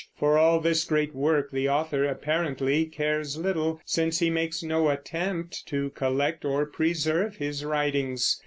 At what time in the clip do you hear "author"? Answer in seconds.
1.69-2.05